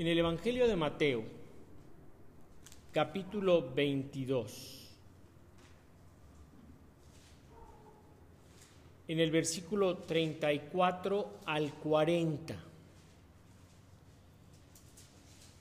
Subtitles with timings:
[0.00, 1.22] En el Evangelio de Mateo,
[2.90, 4.88] capítulo 22,
[9.08, 12.56] en el versículo 34 al 40.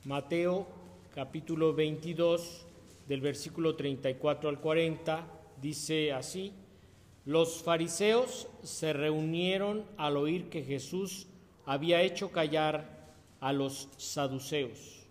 [0.05, 0.67] Mateo
[1.13, 2.65] capítulo 22,
[3.09, 5.27] del versículo 34 al 40,
[5.61, 6.53] dice así,
[7.25, 11.27] los fariseos se reunieron al oír que Jesús
[11.65, 12.98] había hecho callar
[13.39, 15.05] a los saduceos.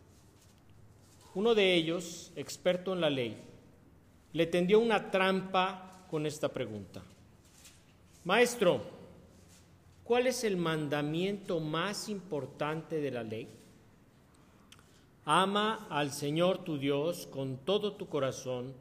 [1.34, 3.36] Uno de ellos, experto en la ley,
[4.32, 7.02] le tendió una trampa con esta pregunta.
[8.24, 8.82] Maestro,
[10.04, 13.48] ¿cuál es el mandamiento más importante de la ley?
[15.24, 18.74] Ama al Señor tu Dios con todo tu corazón,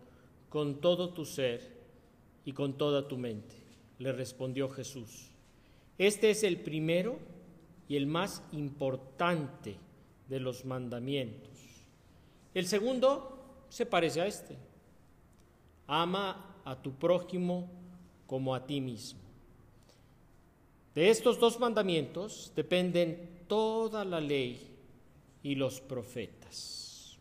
[0.50, 1.78] con todo tu ser
[2.46, 3.56] y con toda tu mente,
[4.00, 5.28] le respondió Jesús.
[5.98, 7.20] Este es el primero
[7.88, 9.78] y el más importante
[10.28, 11.52] de los mandamientos.
[12.54, 14.58] El segundo se parece a este.
[15.88, 17.70] Ama a tu prójimo
[18.26, 19.22] como a ti mismo.
[20.94, 24.68] De estos dos mandamientos dependen toda la ley
[25.44, 27.18] y los profetas.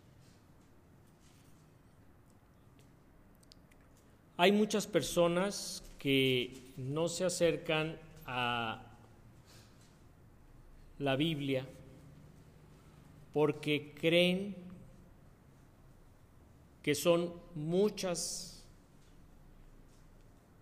[4.38, 8.85] Hay muchas personas que no se acercan a
[10.98, 11.66] la Biblia
[13.32, 14.56] porque creen
[16.82, 18.64] que son muchas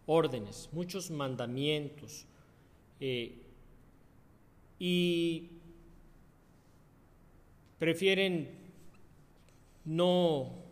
[0.07, 2.27] órdenes, muchos mandamientos,
[2.99, 3.43] eh,
[4.79, 5.51] y
[7.79, 8.51] prefieren
[9.85, 10.65] no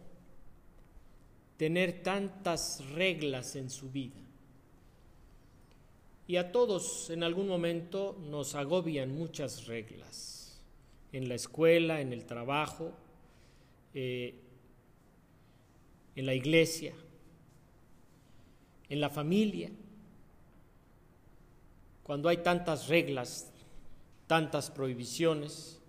[1.56, 4.19] tener tantas reglas en su vida.
[6.27, 10.61] Y a todos en algún momento nos agobian muchas reglas,
[11.12, 12.92] en la escuela, en el trabajo,
[13.92, 14.34] eh,
[16.15, 16.95] en la iglesia,
[18.89, 19.71] en la familia.
[22.05, 23.50] Cuando hay tantas reglas,
[24.27, 25.81] tantas prohibiciones,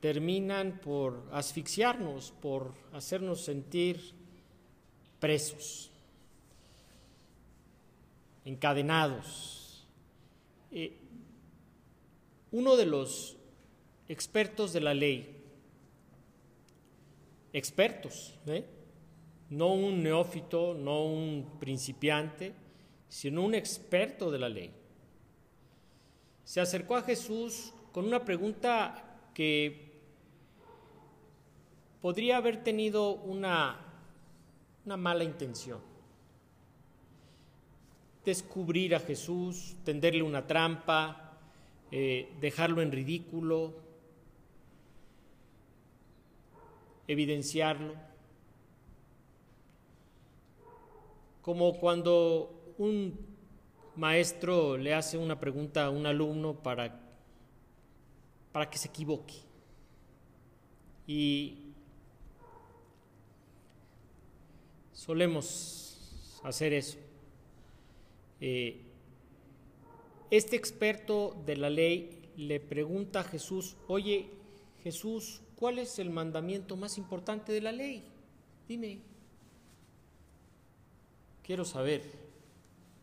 [0.00, 4.12] terminan por asfixiarnos, por hacernos sentir
[5.18, 5.90] presos,
[8.44, 9.59] encadenados
[10.70, 10.96] eh,
[12.52, 13.36] uno de los
[14.08, 15.36] expertos de la ley,
[17.52, 18.64] expertos, ¿eh?
[19.50, 22.54] no un neófito, no un principiante,
[23.08, 24.72] sino un experto de la ley,
[26.44, 29.90] se acercó a Jesús con una pregunta que
[32.00, 33.78] podría haber tenido una,
[34.84, 35.89] una mala intención
[38.24, 41.38] descubrir a Jesús, tenderle una trampa,
[41.90, 43.74] eh, dejarlo en ridículo,
[47.08, 47.94] evidenciarlo.
[51.42, 53.18] Como cuando un
[53.96, 57.00] maestro le hace una pregunta a un alumno para,
[58.52, 59.34] para que se equivoque.
[61.06, 61.72] Y
[64.92, 67.09] solemos hacer eso.
[68.40, 68.80] Eh,
[70.30, 74.30] este experto de la ley le pregunta a Jesús, oye
[74.82, 78.02] Jesús, ¿cuál es el mandamiento más importante de la ley?
[78.66, 79.00] Dime.
[81.42, 82.02] Quiero saber.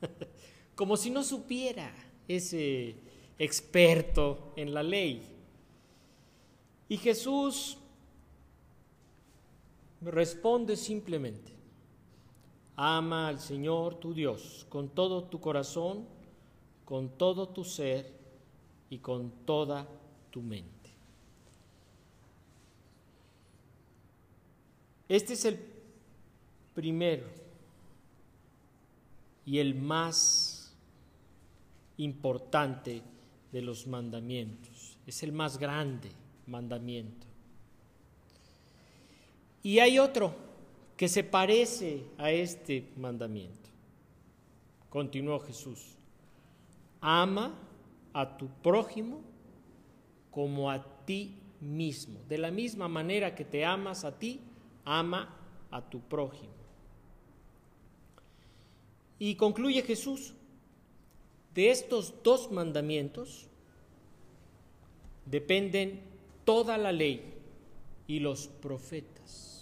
[0.76, 1.94] Como si no supiera
[2.28, 2.96] ese
[3.38, 5.22] experto en la ley.
[6.90, 7.78] Y Jesús
[10.02, 11.52] responde simplemente,
[12.78, 16.06] Ama al Señor tu Dios con todo tu corazón,
[16.86, 18.14] con todo tu ser
[18.90, 19.88] y con toda
[20.30, 20.92] tu mente.
[25.10, 25.60] Este es el
[26.76, 27.26] primero
[29.44, 30.76] y el más
[31.98, 33.02] importante
[33.52, 34.98] de los mandamientos.
[35.08, 36.12] Es el más grande
[36.46, 37.26] mandamiento.
[39.64, 40.47] Y hay otro
[40.98, 43.70] que se parece a este mandamiento.
[44.90, 45.96] Continuó Jesús,
[47.00, 47.54] ama
[48.14, 49.22] a tu prójimo
[50.32, 52.20] como a ti mismo.
[52.28, 54.42] De la misma manera que te amas a ti,
[54.86, 55.36] ama
[55.70, 56.58] a tu prójimo.
[59.20, 60.34] Y concluye Jesús,
[61.54, 63.48] de estos dos mandamientos
[65.26, 66.02] dependen
[66.46, 67.34] toda la ley
[68.08, 69.57] y los profetas.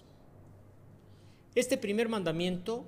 [1.55, 2.83] Este primer mandamiento,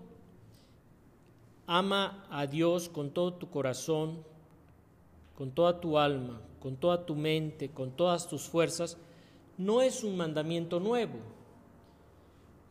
[1.68, 4.26] ama a Dios con todo tu corazón,
[5.38, 8.98] con toda tu alma, con toda tu mente, con todas tus fuerzas,
[9.58, 11.16] no es un mandamiento nuevo,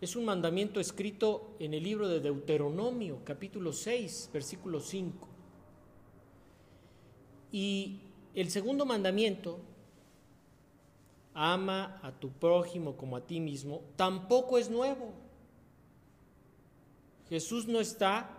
[0.03, 5.27] es un mandamiento escrito en el libro de Deuteronomio, capítulo 6, versículo 5.
[7.53, 8.01] Y
[8.35, 9.61] el segundo mandamiento,
[11.33, 15.25] ama a tu prójimo como a ti mismo, tampoco es nuevo.
[17.29, 18.31] Jesús no está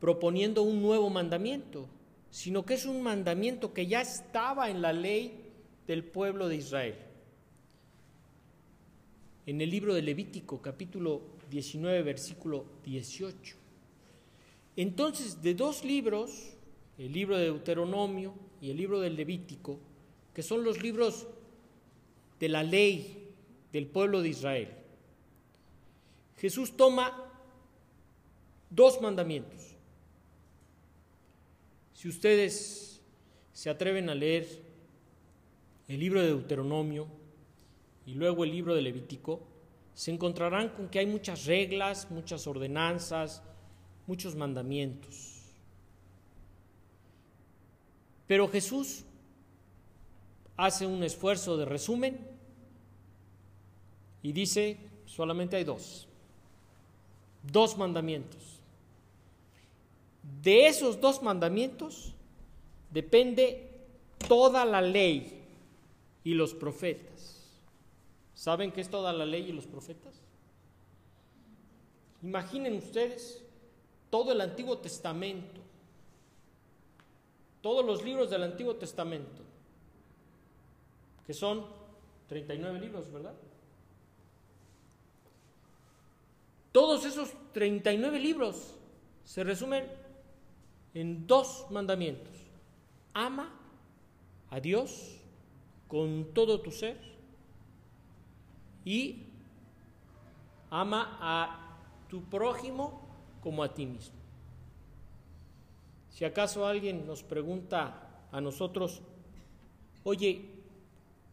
[0.00, 1.88] proponiendo un nuevo mandamiento,
[2.30, 5.52] sino que es un mandamiento que ya estaba en la ley
[5.86, 6.94] del pueblo de Israel.
[9.46, 13.56] En el libro de Levítico, capítulo 19, versículo 18.
[14.76, 16.54] Entonces, de dos libros,
[16.96, 19.78] el libro de Deuteronomio y el libro del Levítico,
[20.32, 21.26] que son los libros
[22.38, 23.28] de la ley
[23.72, 24.68] del pueblo de Israel,
[26.40, 27.30] Jesús toma
[28.70, 29.76] dos mandamientos.
[31.92, 33.02] Si ustedes
[33.52, 34.48] se atreven a leer
[35.86, 37.08] el libro de Deuteronomio
[38.06, 39.42] y luego el libro de Levítico,
[39.92, 43.42] se encontrarán con que hay muchas reglas, muchas ordenanzas,
[44.06, 45.42] muchos mandamientos.
[48.26, 49.04] Pero Jesús
[50.56, 52.18] hace un esfuerzo de resumen
[54.22, 56.06] y dice, solamente hay dos,
[57.42, 58.60] dos mandamientos.
[60.42, 62.12] De esos dos mandamientos
[62.90, 63.70] depende
[64.28, 65.42] toda la ley
[66.24, 67.40] y los profetas.
[68.34, 70.14] ¿Saben qué es toda la ley y los profetas?
[72.22, 73.42] Imaginen ustedes
[74.10, 75.60] todo el Antiguo Testamento,
[77.62, 79.42] todos los libros del Antiguo Testamento,
[81.26, 81.64] que son
[82.28, 83.34] 39 libros, ¿verdad?
[86.72, 88.74] Todos esos 39 libros
[89.24, 89.84] se resumen
[90.94, 92.34] en dos mandamientos.
[93.12, 93.52] Ama
[94.50, 95.16] a Dios
[95.88, 96.96] con todo tu ser
[98.84, 99.24] y
[100.70, 101.76] ama a
[102.08, 103.00] tu prójimo
[103.42, 104.14] como a ti mismo.
[106.10, 109.00] Si acaso alguien nos pregunta a nosotros,
[110.04, 110.44] oye,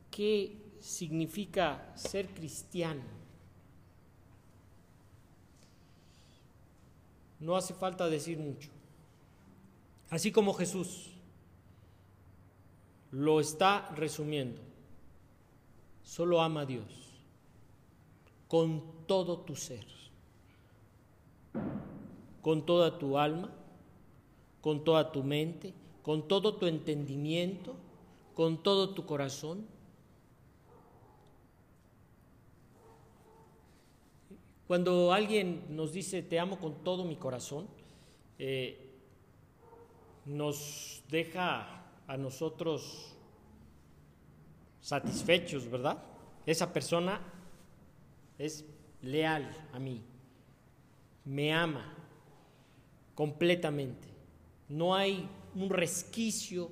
[0.09, 3.03] ¿qué significa ser cristiano?
[7.39, 8.69] No hace falta decir mucho.
[10.09, 11.11] Así como Jesús
[13.11, 14.61] lo está resumiendo,
[16.03, 17.07] solo ama a Dios
[18.47, 19.85] con todo tu ser,
[22.41, 23.51] con toda tu alma,
[24.61, 27.75] con toda tu mente, con todo tu entendimiento,
[28.33, 29.65] con todo tu corazón.
[34.67, 37.67] Cuando alguien nos dice te amo con todo mi corazón,
[38.37, 38.77] eh,
[40.25, 43.15] nos deja a nosotros
[44.81, 46.03] satisfechos, ¿verdad?
[46.45, 47.21] Esa persona
[48.37, 48.65] es
[49.01, 50.01] leal a mí,
[51.25, 51.93] me ama
[53.15, 54.07] completamente.
[54.69, 56.69] No hay un resquicio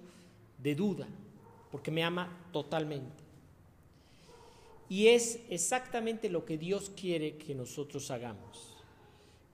[0.57, 1.07] de duda,
[1.71, 3.24] porque me ama totalmente.
[4.87, 8.77] Y es exactamente lo que Dios quiere que nosotros hagamos,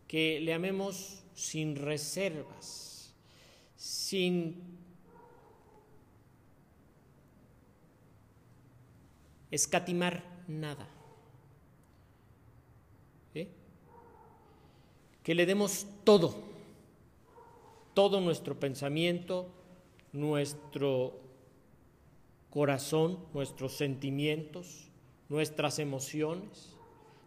[0.07, 2.91] que le amemos sin reservas
[3.81, 4.77] sin
[9.49, 10.87] escatimar nada.
[13.33, 13.47] ¿Eh?
[15.23, 16.35] Que le demos todo,
[17.95, 19.49] todo nuestro pensamiento,
[20.13, 21.19] nuestro
[22.51, 24.90] corazón, nuestros sentimientos,
[25.31, 26.75] nuestras emociones,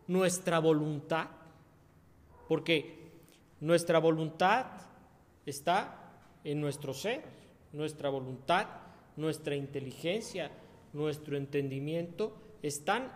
[0.08, 1.28] nuestra voluntad,
[2.48, 3.12] porque
[3.60, 4.66] nuestra voluntad
[5.46, 6.12] está
[6.44, 7.24] en nuestro ser,
[7.72, 8.66] nuestra voluntad,
[9.16, 10.50] nuestra inteligencia,
[10.92, 13.10] nuestro entendimiento están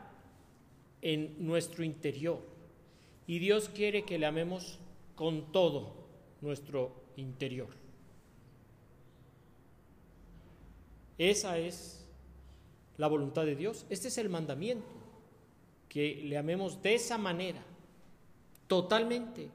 [1.03, 2.41] en nuestro interior.
[3.27, 4.79] Y Dios quiere que le amemos
[5.17, 6.09] con todo
[6.41, 7.69] nuestro interior.
[11.19, 11.98] Esa es
[12.99, 13.87] la voluntad de Dios.
[13.89, 14.87] Este es el mandamiento,
[15.89, 17.65] que le amemos de esa manera,
[18.67, 19.51] totalmente.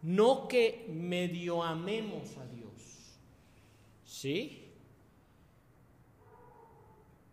[0.00, 2.68] No que medio amemos a Dios
[4.08, 4.64] ¿sí?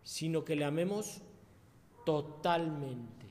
[0.03, 1.21] Sino que le amemos
[2.05, 3.25] totalmente.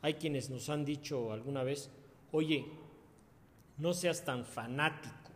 [0.00, 1.90] Hay quienes nos han dicho alguna vez,
[2.32, 2.66] oye,
[3.76, 5.30] no seas tan fanático,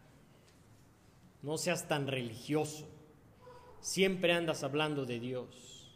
[1.42, 2.88] no seas tan religioso,
[3.82, 5.90] Siempre andas hablando de Dios.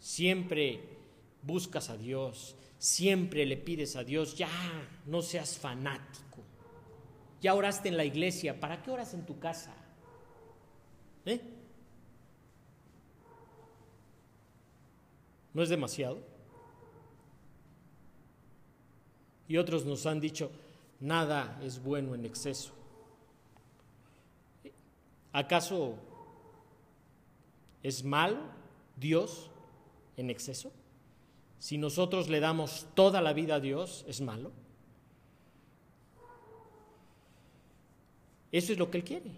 [0.00, 0.80] Siempre
[1.42, 2.56] buscas a Dios.
[2.78, 4.50] Siempre le pides a Dios, ya
[5.06, 6.42] no seas fanático.
[7.40, 9.74] Ya oraste en la iglesia, ¿para qué oras en tu casa?
[11.24, 11.40] ¿Eh?
[15.54, 16.18] ¿No es demasiado?
[19.48, 20.50] Y otros nos han dicho,
[21.00, 22.72] nada es bueno en exceso.
[25.32, 25.98] ¿Acaso
[27.86, 28.38] es malo
[28.96, 29.48] Dios
[30.16, 30.72] en exceso?
[31.58, 34.50] Si nosotros le damos toda la vida a Dios, ¿es malo?
[38.50, 39.30] Eso es lo que Él quiere,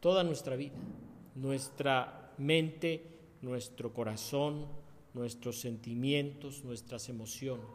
[0.00, 0.76] toda nuestra vida,
[1.34, 3.04] nuestra mente,
[3.42, 4.66] nuestro corazón,
[5.12, 7.66] nuestros sentimientos, nuestras emociones,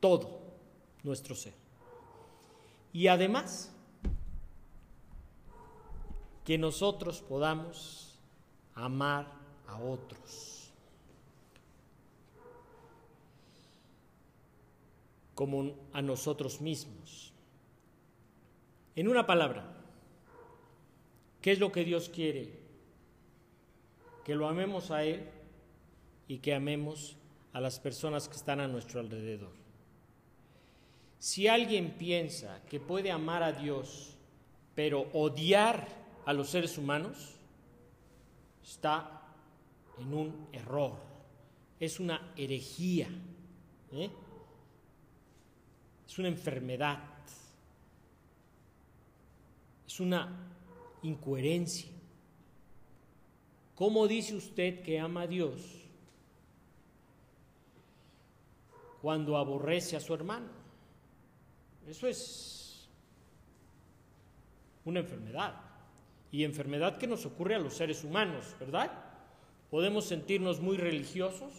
[0.00, 0.40] todo
[1.02, 1.54] nuestro ser.
[2.92, 3.72] Y además,
[6.44, 8.11] que nosotros podamos
[8.74, 9.26] amar
[9.66, 10.62] a otros
[15.34, 17.32] como a nosotros mismos.
[18.94, 19.64] En una palabra,
[21.40, 22.50] ¿qué es lo que Dios quiere?
[24.24, 25.28] Que lo amemos a Él
[26.28, 27.16] y que amemos
[27.52, 29.52] a las personas que están a nuestro alrededor.
[31.18, 34.14] Si alguien piensa que puede amar a Dios,
[34.74, 35.88] pero odiar
[36.24, 37.36] a los seres humanos,
[38.62, 39.22] está
[39.98, 40.96] en un error,
[41.78, 43.08] es una herejía,
[43.92, 44.10] ¿eh?
[46.06, 47.02] es una enfermedad,
[49.86, 50.50] es una
[51.02, 51.90] incoherencia.
[53.74, 55.60] ¿Cómo dice usted que ama a Dios
[59.00, 60.48] cuando aborrece a su hermano?
[61.86, 62.88] Eso es
[64.84, 65.71] una enfermedad.
[66.32, 68.90] Y enfermedad que nos ocurre a los seres humanos, ¿verdad?
[69.70, 71.52] Podemos sentirnos muy religiosos.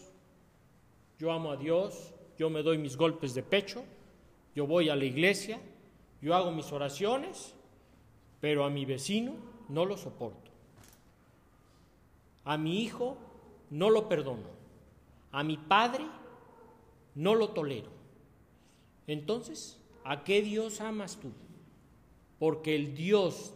[1.17, 3.85] Yo amo a Dios, yo me doy mis golpes de pecho,
[4.53, 5.61] yo voy a la iglesia,
[6.21, 7.55] yo hago mis oraciones,
[8.41, 9.35] pero a mi vecino
[9.69, 10.51] no lo soporto.
[12.43, 13.17] A mi hijo
[13.69, 14.49] no lo perdono.
[15.31, 16.05] A mi padre
[17.15, 17.89] no lo tolero.
[19.07, 21.31] Entonces, ¿a qué Dios amas tú?
[22.39, 23.53] Porque el Dios,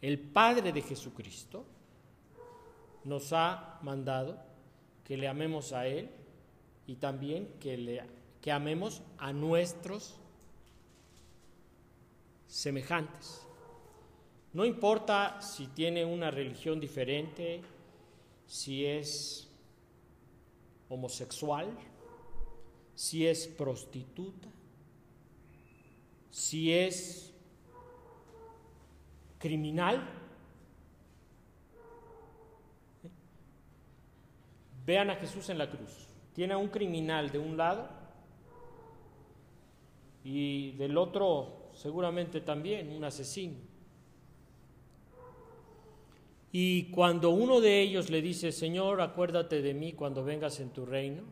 [0.00, 1.64] el Padre de Jesucristo,
[3.04, 4.38] nos ha mandado
[5.04, 6.10] que le amemos a Él
[6.86, 8.02] y también que, le,
[8.40, 10.16] que amemos a nuestros
[12.46, 13.46] semejantes.
[14.52, 17.62] No importa si tiene una religión diferente,
[18.46, 19.48] si es
[20.88, 21.68] homosexual,
[22.94, 24.48] si es prostituta,
[26.30, 27.29] si es
[29.40, 30.06] criminal.
[34.86, 36.06] Vean a Jesús en la cruz.
[36.32, 37.88] Tiene a un criminal de un lado
[40.22, 43.56] y del otro seguramente también un asesino.
[46.52, 50.84] Y cuando uno de ellos le dice, Señor, acuérdate de mí cuando vengas en tu
[50.84, 51.22] reino,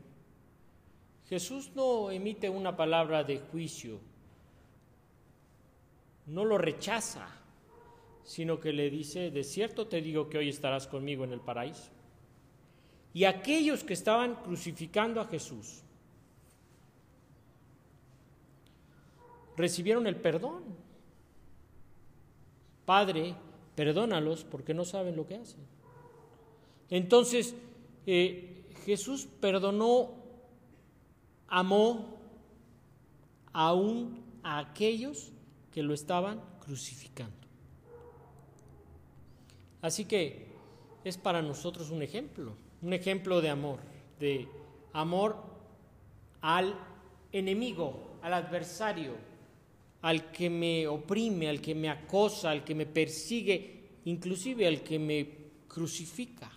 [1.28, 3.98] Jesús no emite una palabra de juicio,
[6.26, 7.28] no lo rechaza,
[8.28, 11.88] sino que le dice, de cierto te digo que hoy estarás conmigo en el paraíso.
[13.14, 15.80] Y aquellos que estaban crucificando a Jesús
[19.56, 20.62] recibieron el perdón.
[22.84, 23.34] Padre,
[23.74, 25.60] perdónalos porque no saben lo que hacen.
[26.90, 27.54] Entonces,
[28.04, 30.10] eh, Jesús perdonó,
[31.46, 32.18] amó
[33.54, 35.32] aún a aquellos
[35.72, 37.47] que lo estaban crucificando.
[39.80, 40.48] Así que
[41.04, 43.80] es para nosotros un ejemplo, un ejemplo de amor,
[44.18, 44.48] de
[44.92, 45.36] amor
[46.40, 46.74] al
[47.32, 49.12] enemigo, al adversario,
[50.02, 54.98] al que me oprime, al que me acosa, al que me persigue, inclusive al que
[54.98, 55.28] me
[55.66, 56.50] crucifica.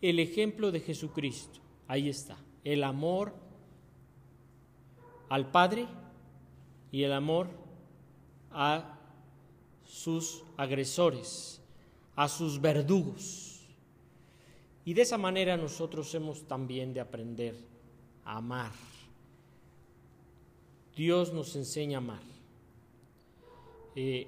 [0.00, 3.34] El ejemplo de Jesucristo, ahí está, el amor
[5.28, 5.86] al Padre
[6.90, 7.48] y el amor
[8.50, 8.99] a
[9.90, 11.60] sus agresores,
[12.16, 13.60] a sus verdugos.
[14.84, 17.54] Y de esa manera nosotros hemos también de aprender
[18.24, 18.72] a amar
[21.00, 22.22] Dios nos enseña a amar.
[23.96, 24.26] Eh,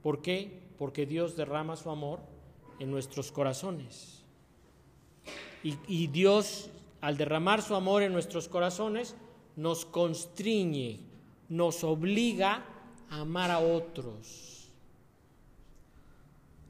[0.00, 0.62] ¿Por qué?
[0.78, 2.20] Porque Dios derrama su amor
[2.78, 4.22] en nuestros corazones.
[5.64, 6.70] Y, y Dios,
[7.00, 9.16] al derramar su amor en nuestros corazones,
[9.56, 11.00] nos constriñe,
[11.48, 12.64] nos obliga
[13.10, 14.70] amar a otros.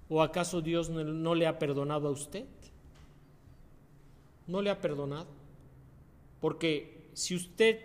[0.09, 2.47] ¿O acaso Dios no le ha perdonado a usted?
[4.47, 5.27] ¿No le ha perdonado?
[6.41, 7.81] Porque si usted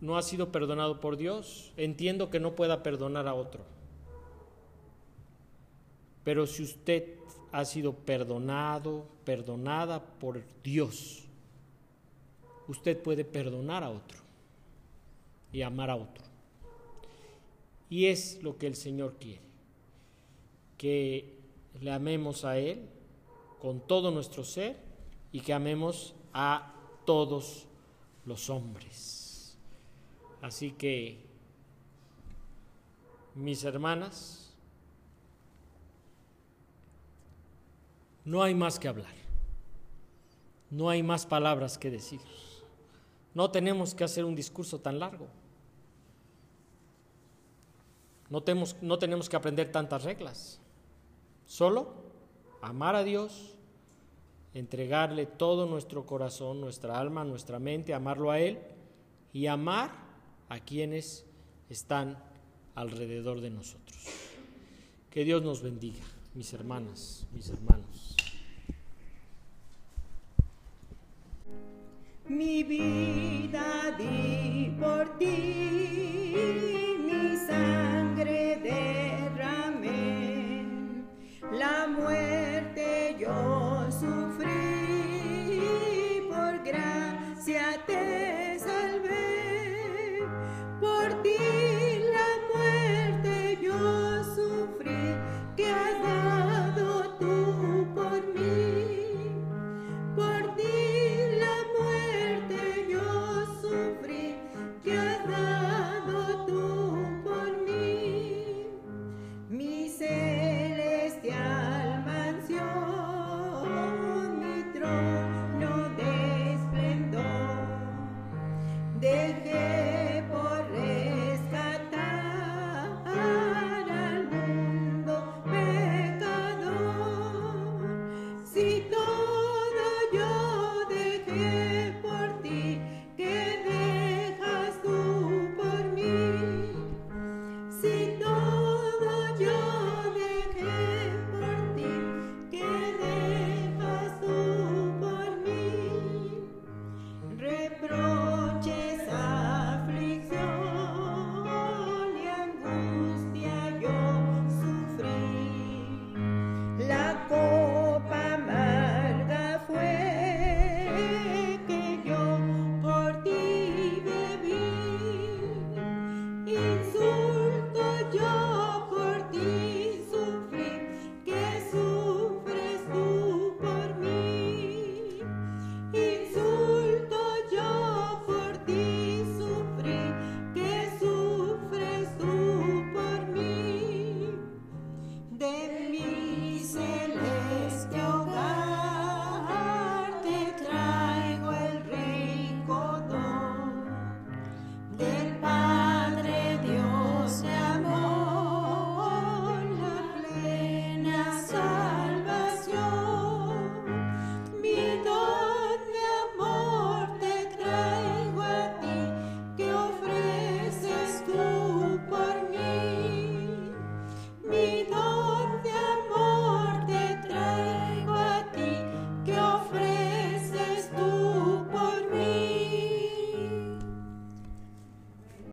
[0.00, 3.64] no ha sido perdonado por Dios, entiendo que no pueda perdonar a otro.
[6.24, 7.14] Pero si usted
[7.52, 11.24] ha sido perdonado, perdonada por Dios,
[12.68, 14.18] usted puede perdonar a otro
[15.52, 16.24] y amar a otro.
[17.88, 19.42] Y es lo que el Señor quiere,
[20.76, 21.38] que
[21.80, 22.88] le amemos a Él
[23.60, 24.76] con todo nuestro ser
[25.32, 26.74] y que amemos a
[27.04, 27.66] todos
[28.24, 29.56] los hombres.
[30.42, 31.24] Así que,
[33.34, 34.54] mis hermanas,
[38.24, 39.14] no hay más que hablar,
[40.70, 42.20] no hay más palabras que decir,
[43.34, 45.28] no tenemos que hacer un discurso tan largo.
[48.30, 50.60] No tenemos, no tenemos que aprender tantas reglas.
[51.46, 52.06] Solo
[52.60, 53.54] amar a Dios,
[54.54, 58.58] entregarle todo nuestro corazón, nuestra alma, nuestra mente, amarlo a Él
[59.32, 59.92] y amar
[60.48, 61.24] a quienes
[61.68, 62.18] están
[62.74, 63.96] alrededor de nosotros.
[65.10, 66.04] Que Dios nos bendiga,
[66.34, 68.16] mis hermanas, mis hermanos.
[72.28, 76.85] Mi vida di por ti
[81.88, 84.35] muerte yo sufrí.